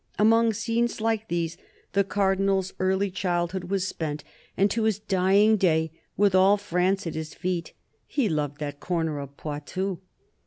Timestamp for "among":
0.17-0.51